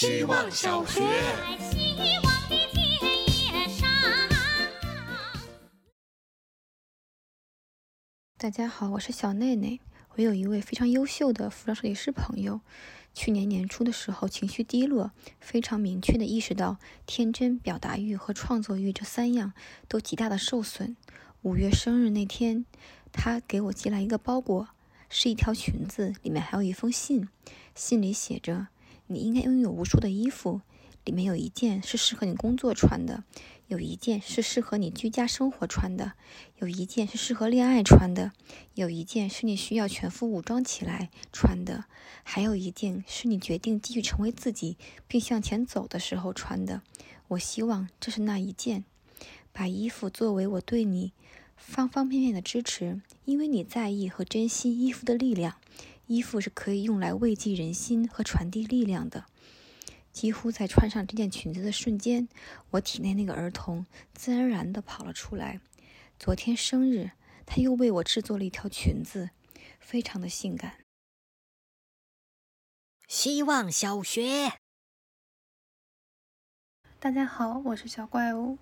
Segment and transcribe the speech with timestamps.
[0.00, 1.00] 希望小学。
[8.36, 9.80] 大家好，我是小内内。
[10.10, 12.60] 我有一位非常优秀的服装设计师朋友，
[13.12, 19.52] 去年年初的时候情绪低落，非常明确的意识到天真、表达欲和创作欲这三样
[19.88, 20.96] 都极大的受损。
[21.42, 22.64] 五月生日那天，
[23.10, 24.68] 他给我寄来一个包裹，
[25.08, 27.28] 是一条裙子，里面还有一封信，
[27.74, 28.68] 信里写着
[29.08, 30.60] ：“你应该拥有无数的衣服。”
[31.04, 33.24] 里面有一件是适合你工作穿的，
[33.66, 36.12] 有一件是适合你居家生活穿的，
[36.58, 38.32] 有一件是适合恋爱穿的，
[38.74, 41.86] 有一件是你需要全副武装起来穿的，
[42.22, 46.82] 还有一件是你决定继续成为自己并向前走的时候穿的。
[47.28, 48.84] 我希望这是那一件。
[49.50, 51.12] 把衣服作为我对你
[51.56, 55.56] 方方面面的支持，因为你在意和珍惜衣服的力量。
[56.08, 59.26] 衣服是可以用来慰藉人心和传递力量的。
[60.10, 62.28] 几乎在穿上这件裙子的瞬间，
[62.70, 65.60] 我体内那个儿童自然而然地跑了出来。
[66.18, 67.10] 昨天生日，
[67.46, 69.30] 他又为我制作了一条裙子，
[69.78, 70.78] 非常的性感。
[73.06, 74.54] 希望小学，
[76.98, 78.58] 大家好，我是小怪物。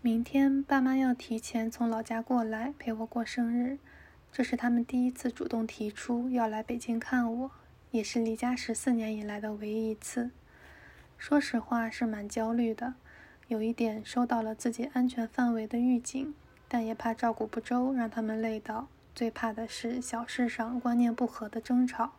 [0.00, 3.78] 明天爸妈要提前从老家过来陪我过生日，
[4.32, 7.50] 这是他们第一次主动提出要来北京看我，
[7.90, 10.30] 也是离家十四年以来的唯一一次。
[11.16, 12.94] 说实话是蛮焦虑的，
[13.48, 16.34] 有一点收到了自己安全范围的预警，
[16.68, 18.88] 但也怕照顾不周让他们累到。
[19.14, 22.12] 最怕的是小事上观念不合的争吵。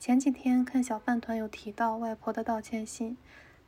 [0.00, 3.18] 前几天看小饭团有提到外婆的道歉信，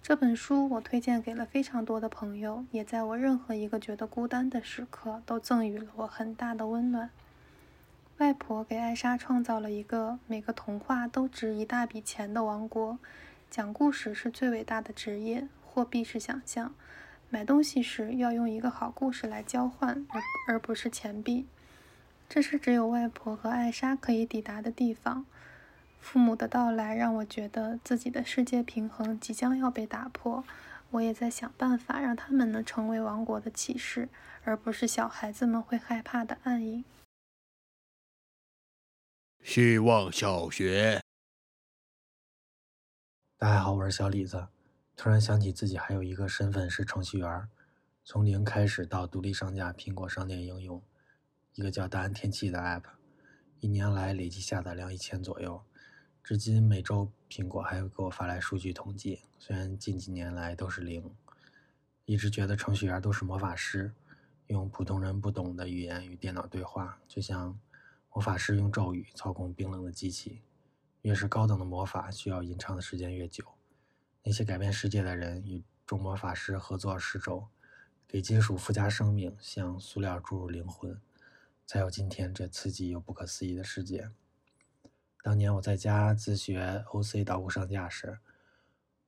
[0.03, 7.11] 这本书我推荐给了非常多的朋友，也在我任何一个觉得孤单的时刻都赠予了我很大的温暖。
[8.19, 12.99] 外婆给艾莎创造了一个每个童话都值一大笔钱的王国。
[13.51, 16.75] 讲故事是最伟大的职业，货币是想象。
[17.29, 21.47] 买东西时要用一个好故事来交换，而而不是钱币。
[22.27, 25.27] 这是只有外婆和艾莎可以抵达的地方。
[26.01, 30.43] 父母的到来让我觉得自己的世界平衡即将要被打破。
[30.93, 34.09] 我也在想办法让他们能成为王国的骑士，
[34.45, 36.83] 而不是小孩子们会害怕的暗影。
[39.47, 41.01] 希望小学。
[43.39, 44.49] 大家好，我是小李子。
[44.97, 47.49] 突然想起自己还有一个身份是程序员，
[48.05, 50.83] 从零开始到独立上架苹果商店应用，
[51.55, 52.83] 一个叫“大安天气”的 App，
[53.61, 55.63] 一年来累计下载量一千左右。
[56.25, 61.15] 至今每周苹果还会给我发来数据统计，虽然近几年来都是零。
[62.05, 63.95] 一直觉得程序员都是魔法师，
[64.49, 67.57] 用普通人不懂的语言与电脑对话，就像
[68.17, 70.41] 魔法师用咒语操控冰冷的机器。
[71.03, 73.45] 越是高等的魔法，需要吟唱的时间越久。
[74.23, 77.49] 那些改变世界的人与众魔法师合作施咒，
[78.09, 80.99] 给金属附加生命，向塑料注入灵魂，
[81.67, 84.09] 才有今天这刺激又不可思议的世界。
[85.23, 88.19] 当年我在家自学 OC 捣鼓上架时，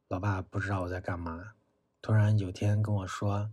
[0.09, 1.55] 老爸不知道我在干嘛，
[2.03, 3.51] 突然有天跟我说：“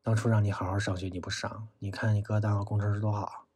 [0.00, 3.46] 当初让你好好上学你不上，你看你哥当个工程师多好。”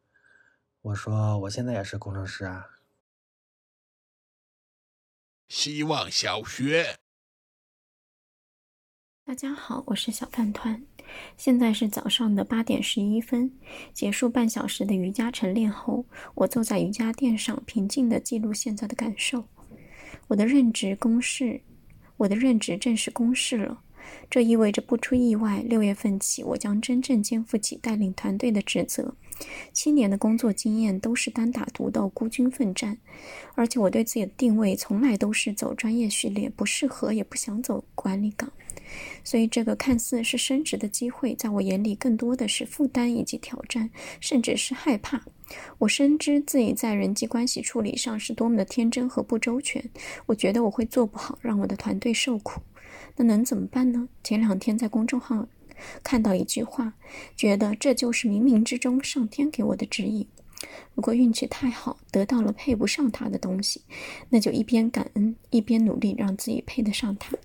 [0.84, 2.69] 我说：“我现在也是工程师啊。”
[5.49, 6.99] 希望小学，
[9.25, 10.84] 大家好，我是小饭团。
[11.39, 13.59] 现在是早上的八点十一分，
[13.95, 19.49] 结束半小时的瑜伽晨练后，我坐在瑜伽垫上，平静地记录现在的感受。
[20.28, 21.62] 我的任职公示，
[22.19, 23.84] 我的任职正式公示了。
[24.31, 29.15] 这意味着不出意外，六月份起，我将真正肩负起带领团队的职责。
[29.72, 32.98] 七年的工作经验都是单打独斗、孤军奋战，
[33.56, 38.53] 而且我对自己的定位从来都是走专业序列，不适合也不想走管理岗。
[39.25, 43.91] 所以，这个看似是升职的机会，在我眼里更多的是负担以及挑战，
[44.21, 45.25] 甚至是害怕。
[45.78, 49.91] 我深知自己在人际关系处理上是多么的天真和不周全，
[50.26, 52.60] 我觉得我会做不好，让我的团队受苦。
[53.16, 54.09] 那能怎么办呢？
[54.22, 55.47] 前两天在公众号。
[56.03, 56.95] 看到一句话，
[57.37, 60.27] 觉得这就是冥冥之中上天给我的指引。
[60.95, 63.83] 如果运气太好，得到了配不上他的东西，
[64.31, 67.37] 那就一边感恩，一边努力让自己配得上他。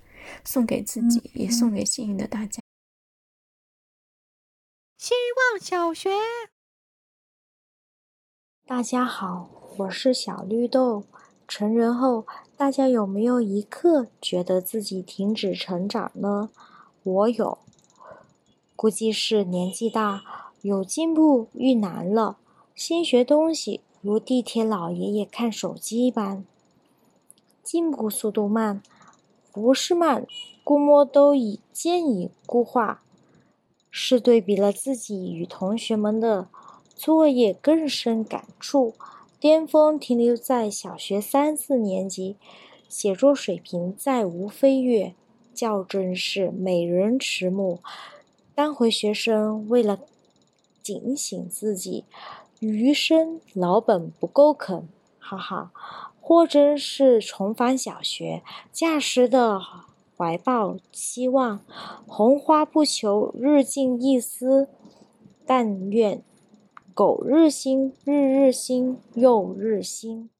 [0.44, 2.62] 送给自己，也送给幸运的大家。
[4.96, 6.10] 希望小学，
[8.64, 11.04] 大家好，我是小绿豆。
[11.48, 12.26] 成人后，
[12.60, 16.50] 大家有没有一刻觉得自己停止成长呢？
[17.02, 17.56] 我有。
[18.76, 22.36] 估计是年纪大，有进步遇难了。
[22.74, 26.44] 新学东西如地铁老爷爷看手机一般，
[27.62, 28.82] 进步速度慢，
[29.50, 30.26] 不是慢，
[30.62, 33.02] 估摸都已渐已固化。
[33.90, 36.48] 是对比了自己与同学们的
[36.94, 38.92] 作业更深感触。
[39.40, 42.36] 巅峰停留在小学三四年级，
[42.90, 45.14] 写作水平再无飞跃，
[45.54, 47.80] 校正是美人迟暮。
[48.54, 49.98] 当回学生为了
[50.82, 52.04] 警醒自己，
[52.58, 54.86] 余生老本不够啃，
[55.18, 55.72] 哈哈，
[56.20, 59.58] 或真是重返小学，驾时的。
[60.18, 61.64] 怀抱希望，
[62.06, 64.68] 红花不求日进一丝，
[65.46, 66.22] 但愿
[66.94, 70.30] 苟日新，日日新又日新。